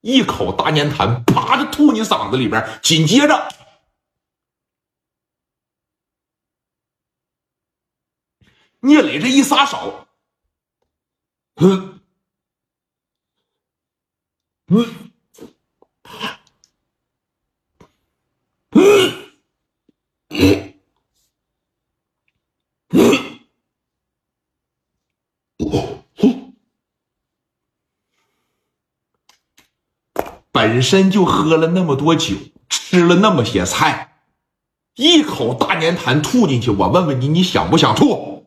[0.00, 3.48] 一口大粘痰，啪的吐你嗓子里边，紧接着，
[8.80, 10.06] 聂磊这一撒手，
[11.56, 12.00] 嗯，
[14.68, 15.12] 嗯，
[18.70, 19.20] 嗯，
[30.52, 32.34] 本身就喝了那么多酒，
[32.68, 34.22] 吃了那么些菜，
[34.96, 36.70] 一口大粘痰吐进去。
[36.70, 38.46] 我问问你，你想不想吐？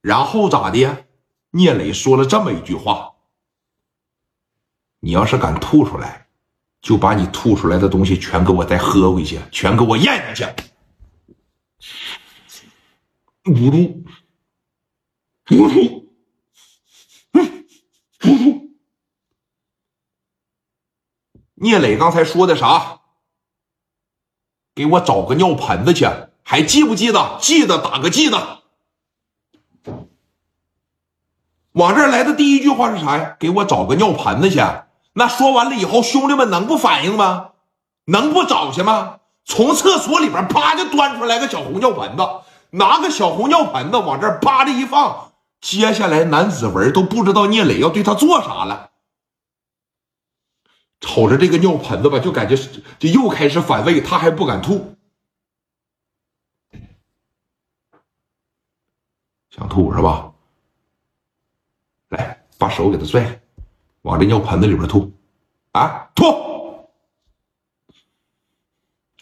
[0.00, 1.06] 然后咋的？
[1.50, 3.12] 聂磊说了这么一句话
[5.00, 6.28] ：“你要是敢吐出来，
[6.80, 10.62] 就把你吐出来的东西全给我再喝回去，全给我咽下去。”
[13.44, 14.04] 咕嘟，
[15.44, 16.01] 咕嘟，
[21.62, 22.98] 聂磊刚才说的啥？
[24.74, 26.08] 给我找个尿盆子去，
[26.42, 27.38] 还记不记得？
[27.40, 28.62] 记得打个记得。
[31.74, 33.36] 往这儿来的第一句话是啥呀？
[33.38, 34.60] 给我找个尿盆子去。
[35.12, 37.50] 那说完了以后，兄弟们能不反应吗？
[38.06, 39.18] 能不找去吗？
[39.44, 42.26] 从厕所里边啪就端出来个小红尿盆子，
[42.70, 48.88] 拿个小红尿盆子往这儿啪的一放，接下来男子文都不知道聂磊要对他做啥了。
[51.02, 52.56] 瞅着这个尿盆子吧，就感觉
[52.98, 54.94] 就又开始反胃，他还不敢吐，
[59.50, 60.32] 想吐是吧？
[62.08, 63.40] 来，把手给他拽，
[64.02, 65.12] 往这尿盆子里边吐，
[65.72, 66.24] 啊，吐！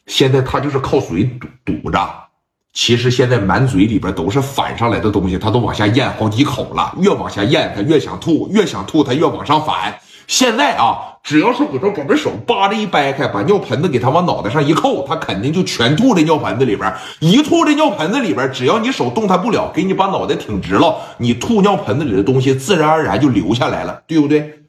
[0.06, 2.28] 现在他就是靠嘴堵堵着，
[2.75, 9.98] 其实现在满嘴里边都是反上来的东西，他都往下咽好几口了，越往下咽，他越想吐，越想吐，他越往上反。
[10.27, 16.92] 现在啊，只要是我这把这手扒着一掰开，把尿盆子给他往脑袋上一扣，他肯定就全吐这尿盆子里边。
[17.20, 24.64] 一吐这尿盆子里边，只要你手动弹不了，给你把脑袋挺直了，你吐尿盆子里的东西自然而然就流下来了，对不对？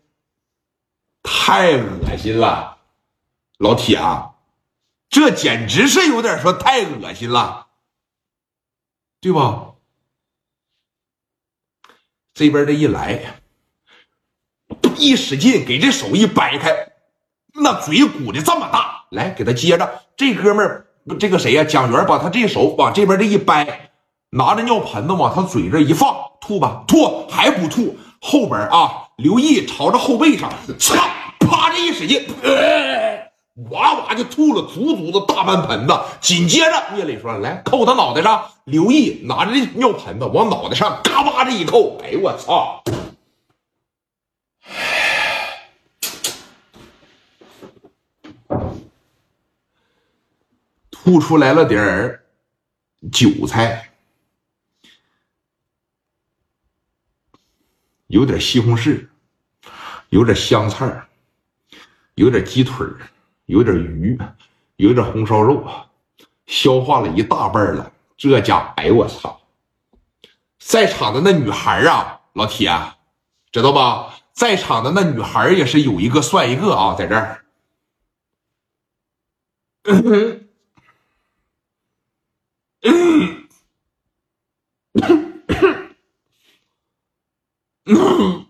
[1.24, 2.78] 太恶心了，
[3.58, 4.32] 老铁啊，
[5.10, 7.68] 这简直是有点说太恶心了，
[9.20, 9.74] 对吧？
[12.34, 13.41] 这边这一来。
[15.02, 16.72] 一使劲，给这手一掰开，
[17.56, 19.90] 那嘴鼓的这么大，来给他接着。
[20.16, 20.86] 这哥们儿，
[21.20, 21.64] 这个谁呀？
[21.64, 23.90] 蒋元把他这手往这边这一掰，
[24.30, 27.98] 拿着尿盆子往他嘴这一放，吐吧，吐还不吐。
[28.22, 30.94] 后边啊，刘毅朝着后背上，嚓，
[31.40, 32.24] 啪这一使劲，
[33.72, 36.00] 哇哇就吐了足足的大半盆子。
[36.20, 42.84] 紧接着聂磊说：“来扣他脑袋上。”刘毅拿着这尿盆子往脑袋上嘎巴这一扣，哎呦我操！
[51.04, 52.24] 吐出来了点儿
[53.12, 53.90] 韭菜，
[58.06, 59.08] 有点西红柿，
[60.10, 61.08] 有点香菜
[62.14, 62.86] 有点鸡腿
[63.48, 64.16] 有点鱼，
[64.76, 65.68] 有点红烧肉，
[66.46, 67.92] 消化了一大半了。
[68.16, 69.42] 这家，哎呦我操！
[70.60, 72.72] 在场的那女孩啊，老铁，
[73.52, 74.20] 知道吧？
[74.34, 77.44] 在场的那女孩也是有一个算一个啊，在这儿。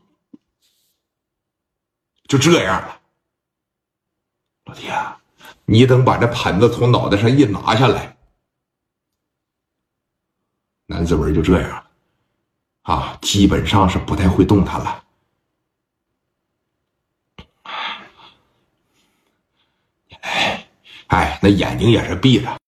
[2.28, 3.02] 就这样了，
[4.66, 4.94] 老铁，
[5.66, 8.16] 你等把这盆子从脑袋上一拿下来，
[10.86, 11.86] 男子文就这样
[12.84, 15.03] 啊，基本上是不太会动弹了。
[20.22, 20.70] 哎，
[21.08, 22.60] 哎，那眼睛也是闭着。